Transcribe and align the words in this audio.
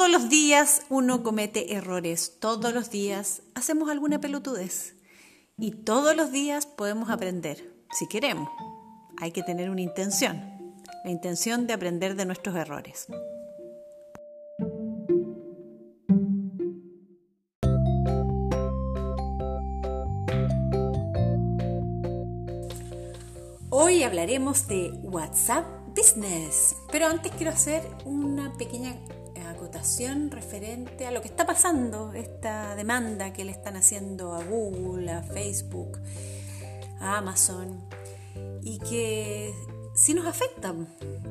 Todos 0.00 0.12
los 0.12 0.30
días 0.30 0.80
uno 0.88 1.22
comete 1.22 1.74
errores, 1.74 2.38
todos 2.40 2.72
los 2.72 2.88
días 2.88 3.42
hacemos 3.54 3.90
alguna 3.90 4.18
pelotudez 4.18 4.94
y 5.58 5.72
todos 5.72 6.16
los 6.16 6.32
días 6.32 6.64
podemos 6.64 7.10
aprender, 7.10 7.70
si 7.98 8.08
queremos. 8.08 8.48
Hay 9.18 9.30
que 9.30 9.42
tener 9.42 9.68
una 9.68 9.82
intención, 9.82 10.40
la 11.04 11.10
intención 11.10 11.66
de 11.66 11.74
aprender 11.74 12.16
de 12.16 12.24
nuestros 12.24 12.56
errores. 12.56 13.08
Hoy 23.68 24.02
hablaremos 24.02 24.66
de 24.66 24.92
WhatsApp 25.02 25.66
Business, 25.94 26.74
pero 26.90 27.06
antes 27.06 27.32
quiero 27.32 27.52
hacer 27.52 27.82
una 28.06 28.50
pequeña 28.54 28.94
acotación 29.50 30.30
referente 30.30 31.06
a 31.06 31.10
lo 31.10 31.20
que 31.20 31.28
está 31.28 31.46
pasando, 31.46 32.12
esta 32.12 32.74
demanda 32.76 33.32
que 33.32 33.44
le 33.44 33.52
están 33.52 33.76
haciendo 33.76 34.34
a 34.34 34.44
Google, 34.44 35.10
a 35.10 35.22
Facebook, 35.22 35.98
a 37.00 37.18
Amazon, 37.18 37.80
y 38.62 38.78
que 38.78 39.54
sí 39.94 40.14
nos 40.14 40.26
afecta, 40.26 40.74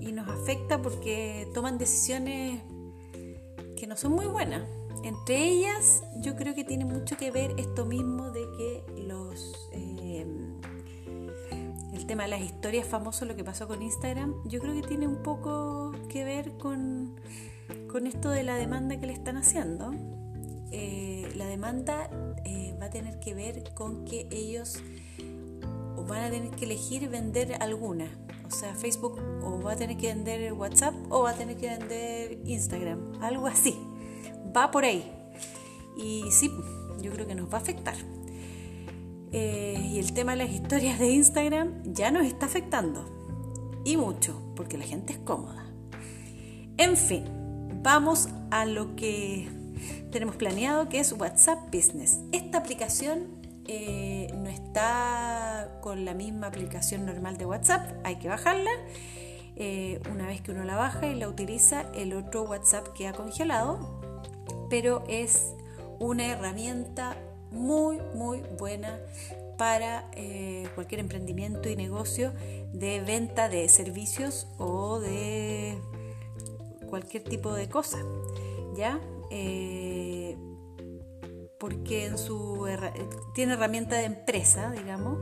y 0.00 0.12
nos 0.12 0.28
afecta 0.28 0.80
porque 0.80 1.48
toman 1.54 1.78
decisiones 1.78 2.60
que 3.76 3.86
no 3.86 3.96
son 3.96 4.12
muy 4.12 4.26
buenas. 4.26 4.62
Entre 5.02 5.42
ellas, 5.48 6.02
yo 6.16 6.36
creo 6.36 6.54
que 6.54 6.64
tiene 6.64 6.84
mucho 6.84 7.16
que 7.16 7.30
ver 7.30 7.54
esto 7.56 7.86
mismo 7.86 8.30
de 8.30 8.42
que 8.56 9.02
los... 9.02 9.54
Eh, 9.72 10.26
el 11.92 12.06
tema 12.06 12.24
de 12.24 12.30
las 12.30 12.40
historias 12.40 12.86
famoso, 12.86 13.24
lo 13.24 13.36
que 13.36 13.44
pasó 13.44 13.66
con 13.66 13.82
Instagram, 13.82 14.34
yo 14.44 14.60
creo 14.60 14.74
que 14.74 14.86
tiene 14.86 15.06
un 15.06 15.22
poco 15.22 15.92
que 16.08 16.24
ver 16.24 16.52
con 16.58 17.20
con 17.90 18.06
esto 18.06 18.30
de 18.30 18.44
la 18.44 18.54
demanda 18.54 19.00
que 19.00 19.06
le 19.06 19.12
están 19.12 19.36
haciendo, 19.36 19.92
eh, 20.70 21.28
la 21.36 21.46
demanda 21.46 22.08
eh, 22.44 22.76
va 22.80 22.86
a 22.86 22.90
tener 22.90 23.18
que 23.18 23.34
ver 23.34 23.74
con 23.74 24.04
que 24.04 24.28
ellos 24.30 24.78
van 26.08 26.24
a 26.24 26.30
tener 26.30 26.50
que 26.50 26.66
elegir 26.66 27.08
vender 27.08 27.56
alguna. 27.60 28.06
O 28.46 28.50
sea, 28.50 28.74
Facebook 28.74 29.18
o 29.42 29.60
va 29.60 29.72
a 29.72 29.76
tener 29.76 29.96
que 29.96 30.08
vender 30.08 30.52
WhatsApp 30.52 30.94
o 31.08 31.22
va 31.22 31.30
a 31.30 31.34
tener 31.34 31.56
que 31.56 31.68
vender 31.68 32.38
Instagram. 32.44 33.20
Algo 33.20 33.46
así. 33.48 33.76
Va 34.56 34.70
por 34.70 34.84
ahí. 34.84 35.10
Y 35.96 36.30
sí, 36.30 36.50
yo 37.00 37.12
creo 37.12 37.26
que 37.26 37.34
nos 37.34 37.52
va 37.52 37.58
a 37.58 37.60
afectar. 37.60 37.96
Eh, 39.32 39.90
y 39.92 39.98
el 39.98 40.12
tema 40.12 40.32
de 40.32 40.38
las 40.44 40.50
historias 40.50 40.98
de 40.98 41.10
Instagram 41.10 41.82
ya 41.92 42.10
nos 42.12 42.24
está 42.24 42.46
afectando. 42.46 43.04
Y 43.84 43.96
mucho, 43.96 44.52
porque 44.54 44.78
la 44.78 44.84
gente 44.84 45.12
es 45.12 45.18
cómoda. 45.20 45.66
En 46.76 46.96
fin, 46.96 47.39
vamos 47.82 48.28
a 48.50 48.64
lo 48.64 48.94
que 48.96 49.48
tenemos 50.10 50.36
planeado, 50.36 50.88
que 50.88 51.00
es 51.00 51.12
WhatsApp 51.12 51.58
Business. 51.72 52.20
Esta 52.32 52.58
aplicación 52.58 53.40
eh, 53.66 54.32
no 54.34 54.48
está 54.48 55.78
con 55.80 56.04
la 56.04 56.14
misma 56.14 56.48
aplicación 56.48 57.06
normal 57.06 57.36
de 57.36 57.46
WhatsApp, 57.46 57.90
hay 58.04 58.16
que 58.16 58.28
bajarla. 58.28 58.70
Eh, 59.56 60.00
una 60.10 60.26
vez 60.26 60.40
que 60.40 60.52
uno 60.52 60.64
la 60.64 60.76
baja 60.76 61.06
y 61.06 61.14
la 61.14 61.28
utiliza, 61.28 61.82
el 61.94 62.14
otro 62.14 62.42
WhatsApp 62.42 62.88
queda 62.94 63.12
congelado, 63.12 64.00
pero 64.68 65.04
es 65.08 65.54
una 65.98 66.26
herramienta 66.26 67.16
muy, 67.50 67.98
muy 68.14 68.42
buena 68.58 68.98
para 69.58 70.08
eh, 70.12 70.66
cualquier 70.74 71.00
emprendimiento 71.00 71.68
y 71.68 71.76
negocio 71.76 72.32
de 72.72 73.00
venta 73.00 73.48
de 73.50 73.68
servicios 73.68 74.48
o 74.56 75.00
de 75.00 75.78
cualquier 76.90 77.24
tipo 77.24 77.54
de 77.54 77.68
cosa, 77.68 77.98
¿ya? 78.76 79.00
Eh, 79.30 80.36
porque 81.58 82.06
en 82.06 82.18
su 82.18 82.66
tiene 83.34 83.54
herramienta 83.54 83.96
de 83.96 84.04
empresa, 84.04 84.72
digamos, 84.72 85.18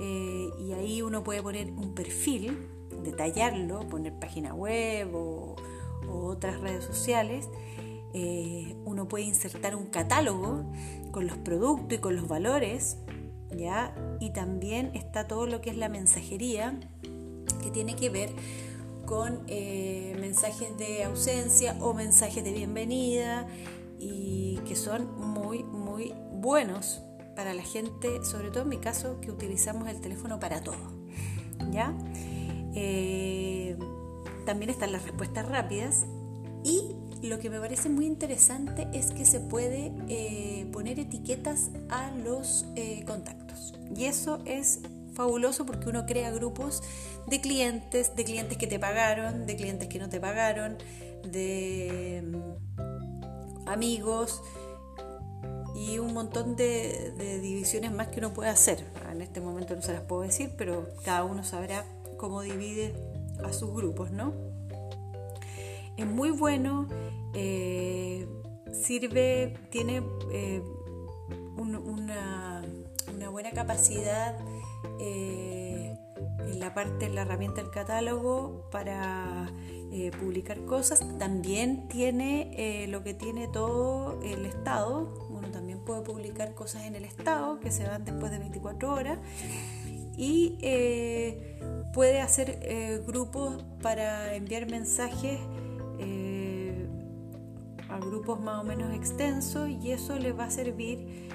eh, 0.00 0.50
y 0.58 0.72
ahí 0.72 1.02
uno 1.02 1.22
puede 1.22 1.42
poner 1.42 1.70
un 1.72 1.94
perfil, 1.94 2.68
detallarlo, 3.02 3.80
poner 3.88 4.18
página 4.18 4.54
web 4.54 5.14
o, 5.14 5.56
otras 6.08 6.60
redes 6.60 6.84
sociales. 6.84 7.48
Eh, 8.14 8.74
uno 8.84 9.06
puede 9.06 9.24
insertar 9.24 9.76
un 9.76 9.86
catálogo 9.86 10.64
con 11.12 11.26
los 11.26 11.36
productos 11.36 11.98
y 11.98 12.00
con 12.00 12.16
los 12.16 12.26
valores, 12.26 12.96
¿ya? 13.56 13.94
Y 14.20 14.30
también 14.30 14.90
está 14.94 15.28
todo 15.28 15.46
lo 15.46 15.60
que 15.60 15.70
es 15.70 15.76
la 15.76 15.88
mensajería, 15.88 16.80
que 17.62 17.70
tiene 17.70 17.94
que 17.94 18.10
ver 18.10 18.30
con 19.10 19.40
eh, 19.48 20.16
mensajes 20.20 20.78
de 20.78 21.02
ausencia 21.02 21.76
o 21.80 21.92
mensajes 21.94 22.44
de 22.44 22.52
bienvenida 22.52 23.44
y 23.98 24.60
que 24.68 24.76
son 24.76 25.18
muy, 25.18 25.64
muy 25.64 26.14
buenos 26.30 27.02
para 27.34 27.52
la 27.52 27.64
gente, 27.64 28.24
sobre 28.24 28.50
todo 28.50 28.62
en 28.62 28.68
mi 28.68 28.76
caso, 28.76 29.20
que 29.20 29.32
utilizamos 29.32 29.88
el 29.88 30.00
teléfono 30.00 30.38
para 30.38 30.62
todo. 30.62 30.76
¿Ya? 31.72 31.92
Eh, 32.76 33.76
también 34.46 34.70
están 34.70 34.92
las 34.92 35.02
respuestas 35.02 35.48
rápidas 35.48 36.06
y 36.62 36.94
lo 37.20 37.40
que 37.40 37.50
me 37.50 37.58
parece 37.58 37.88
muy 37.88 38.06
interesante 38.06 38.86
es 38.92 39.10
que 39.10 39.24
se 39.24 39.40
puede 39.40 39.92
eh, 40.06 40.68
poner 40.72 41.00
etiquetas 41.00 41.70
a 41.88 42.12
los 42.12 42.64
contactos. 43.06 43.74
Y 43.92 44.04
eso 44.04 44.38
es 44.44 44.82
fabuloso 45.12 45.66
porque 45.66 45.88
uno 45.88 46.06
crea 46.06 46.30
grupos 46.30 46.82
de 47.26 47.40
clientes, 47.40 48.14
de 48.16 48.24
clientes 48.24 48.58
que 48.58 48.66
te 48.66 48.78
pagaron, 48.78 49.46
de 49.46 49.56
clientes 49.56 49.88
que 49.88 49.98
no 49.98 50.08
te 50.08 50.20
pagaron, 50.20 50.78
de 51.24 52.22
mm, 52.26 53.68
amigos 53.68 54.42
y 55.74 55.98
un 55.98 56.12
montón 56.12 56.56
de, 56.56 57.40
divisiones 57.40 57.92
más 57.92 58.08
que 58.08 58.18
uno 58.18 58.32
puede 58.32 58.50
hacer. 58.50 58.84
En 59.10 59.22
este 59.22 59.40
momento 59.40 59.74
no 59.74 59.82
se 59.82 59.92
las 59.92 60.02
puedo 60.02 60.22
decir, 60.22 60.52
pero 60.56 60.88
cada 61.04 61.24
uno 61.24 61.44
sabrá 61.44 61.84
cómo 62.16 62.42
divide 62.42 62.94
a 63.42 63.52
sus 63.52 63.72
grupos, 63.72 64.10
¿no? 64.10 64.34
Es 65.96 66.06
muy 66.06 66.30
bueno, 66.30 66.88
eh, 67.34 68.26
sirve, 68.72 69.54
tiene 69.70 70.02
eh, 70.32 70.62
una, 71.56 72.62
buena 73.30 73.50
capacidad 73.52 74.36
eh, 74.98 75.96
en 76.46 76.60
la 76.60 76.74
parte, 76.74 77.06
en 77.06 77.14
la 77.14 77.22
herramienta 77.22 77.62
del 77.62 77.70
catálogo 77.70 78.68
para 78.70 79.50
eh, 79.92 80.10
publicar 80.18 80.64
cosas. 80.64 81.04
También 81.18 81.88
tiene 81.88 82.50
eh, 82.56 82.86
lo 82.88 83.02
que 83.02 83.14
tiene 83.14 83.48
todo 83.48 84.20
el 84.22 84.46
Estado. 84.46 85.28
Uno 85.30 85.48
también 85.50 85.80
puede 85.84 86.02
publicar 86.02 86.54
cosas 86.54 86.84
en 86.84 86.96
el 86.96 87.04
Estado 87.04 87.60
que 87.60 87.70
se 87.70 87.86
van 87.86 88.04
después 88.04 88.32
de 88.32 88.38
24 88.38 88.92
horas. 88.92 89.18
Y 90.16 90.58
puede 91.94 92.20
hacer 92.20 93.02
grupos 93.06 93.64
para 93.80 94.34
enviar 94.34 94.70
mensajes 94.70 95.38
grupos 98.00 98.40
más 98.40 98.60
o 98.60 98.64
menos 98.64 98.92
extensos 98.94 99.68
y 99.68 99.92
eso 99.92 100.18
les 100.18 100.38
va 100.38 100.44
a 100.44 100.50
servir 100.50 101.28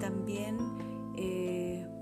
también 0.00 0.58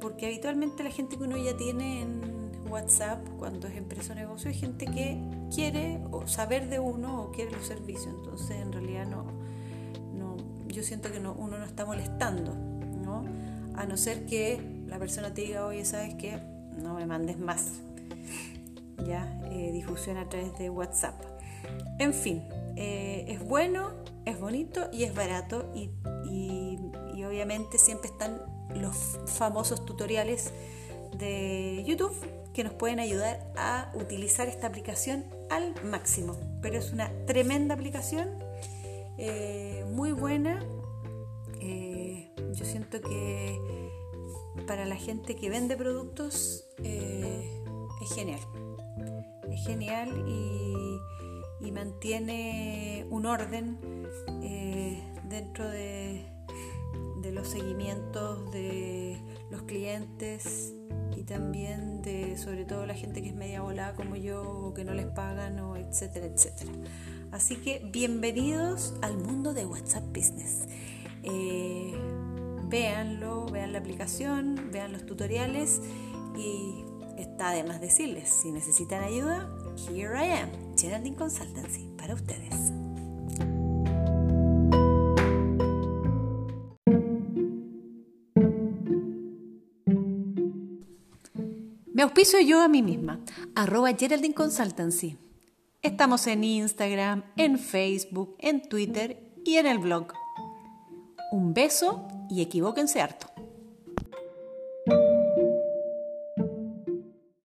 porque 0.00 0.26
habitualmente 0.26 0.82
la 0.82 0.90
gente 0.90 1.16
que 1.16 1.22
uno 1.22 1.36
ya 1.36 1.56
tiene 1.56 2.02
en 2.02 2.20
WhatsApp 2.68 3.24
cuando 3.38 3.68
es 3.68 3.76
empresa 3.76 4.14
o 4.14 4.16
negocio 4.16 4.50
es 4.50 4.58
gente 4.58 4.86
que 4.86 5.20
quiere 5.54 6.00
saber 6.26 6.68
de 6.68 6.80
uno 6.80 7.22
o 7.22 7.30
quiere 7.30 7.52
los 7.52 7.66
servicios, 7.66 8.08
entonces 8.08 8.56
en 8.56 8.72
realidad 8.72 9.06
no, 9.06 9.26
no 10.14 10.36
yo 10.66 10.82
siento 10.82 11.12
que 11.12 11.20
no, 11.20 11.34
uno 11.34 11.58
no 11.58 11.64
está 11.64 11.84
molestando, 11.84 12.54
¿no? 13.04 13.24
A 13.76 13.86
no 13.86 13.96
ser 13.96 14.26
que 14.26 14.60
la 14.86 14.98
persona 14.98 15.32
te 15.32 15.42
diga, 15.42 15.66
oye, 15.66 15.84
¿sabes 15.84 16.14
qué? 16.14 16.40
No 16.82 16.94
me 16.94 17.06
mandes 17.06 17.38
más, 17.38 17.80
¿ya? 19.06 19.40
Eh, 19.50 19.70
difusión 19.72 20.16
a 20.16 20.28
través 20.28 20.56
de 20.58 20.70
WhatsApp. 20.70 21.14
En 21.98 22.14
fin, 22.14 22.42
eh, 22.76 23.24
es 23.28 23.44
bueno, 23.44 23.90
es 24.24 24.38
bonito 24.38 24.88
y 24.92 25.04
es 25.04 25.14
barato 25.14 25.70
y, 25.74 25.90
y 26.28 27.24
obviamente 27.24 27.78
siempre 27.78 28.08
están 28.08 28.40
los 28.74 29.18
famosos 29.26 29.84
tutoriales 29.84 30.52
de 31.18 31.84
YouTube 31.86 32.14
que 32.52 32.64
nos 32.64 32.74
pueden 32.74 33.00
ayudar 33.00 33.52
a 33.56 33.90
utilizar 33.94 34.48
esta 34.48 34.66
aplicación 34.66 35.24
al 35.50 35.74
máximo. 35.84 36.38
Pero 36.60 36.78
es 36.78 36.92
una 36.92 37.10
tremenda 37.26 37.74
aplicación, 37.74 38.28
eh, 39.18 39.84
muy 39.88 40.12
buena. 40.12 40.64
Eh, 41.60 42.30
yo 42.52 42.64
siento 42.64 43.00
que 43.00 43.58
para 44.66 44.84
la 44.84 44.96
gente 44.96 45.36
que 45.36 45.48
vende 45.48 45.76
productos 45.76 46.66
es 46.82 48.14
genial. 48.14 48.40
Es 49.50 49.66
genial 49.66 50.24
y, 50.26 50.98
y 51.62 51.70
mantiene 51.72 53.06
un 53.10 53.26
orden 53.26 53.78
dentro 55.28 55.68
de 55.68 56.32
de 57.22 57.32
los 57.32 57.48
seguimientos 57.48 58.50
de 58.52 59.16
los 59.50 59.62
clientes 59.62 60.74
y 61.16 61.22
también 61.22 62.02
de 62.02 62.36
sobre 62.36 62.64
todo 62.64 62.84
la 62.84 62.94
gente 62.94 63.22
que 63.22 63.28
es 63.28 63.34
media 63.34 63.62
volada 63.62 63.94
como 63.94 64.16
yo 64.16 64.42
o 64.42 64.74
que 64.74 64.84
no 64.84 64.92
les 64.92 65.06
pagan 65.06 65.60
o 65.60 65.76
etcétera, 65.76 66.26
etcétera. 66.26 66.72
Así 67.30 67.56
que 67.56 67.80
bienvenidos 67.92 68.94
al 69.02 69.16
mundo 69.16 69.54
de 69.54 69.64
WhatsApp 69.64 70.04
Business. 70.08 70.66
Eh, 71.22 71.94
véanlo, 72.64 73.46
vean 73.46 73.72
la 73.72 73.78
aplicación, 73.78 74.70
vean 74.72 74.92
los 74.92 75.06
tutoriales 75.06 75.80
y 76.36 76.84
está 77.16 77.50
además 77.50 77.80
decirles, 77.80 78.28
si 78.28 78.50
necesitan 78.50 79.04
ayuda, 79.04 79.48
here 79.88 80.14
I 80.16 80.40
am, 80.40 80.71
Geraldine 80.82 81.14
Consultancy, 81.14 81.88
para 81.96 82.12
ustedes. 82.12 82.72
Me 91.94 92.02
auspicio 92.02 92.40
yo 92.40 92.60
a 92.60 92.66
mí 92.66 92.82
misma, 92.82 93.20
arroba 93.54 93.92
Geraldine 93.96 94.34
Consultancy. 94.34 95.18
Estamos 95.82 96.26
en 96.26 96.42
Instagram, 96.42 97.22
en 97.36 97.60
Facebook, 97.60 98.34
en 98.40 98.68
Twitter 98.68 99.22
y 99.44 99.58
en 99.58 99.66
el 99.66 99.78
blog. 99.78 100.08
Un 101.30 101.54
beso 101.54 102.08
y 102.28 102.42
equivóquense 102.42 103.00
harto. 103.00 103.31